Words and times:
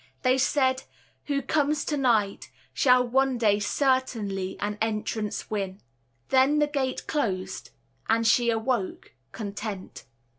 They 0.23 0.39
said, 0.39 0.81
"Who 1.25 1.43
comes 1.43 1.85
to 1.85 1.95
night 1.95 2.49
Shall 2.73 3.05
one 3.07 3.37
day 3.37 3.59
certainly 3.59 4.57
an 4.59 4.79
entrance 4.81 5.51
win;" 5.51 5.79
Then 6.29 6.57
the 6.57 6.65
gate 6.65 7.05
closed 7.05 7.69
and 8.09 8.25
she 8.25 8.49
awoke 8.49 9.11
content. 9.31 10.05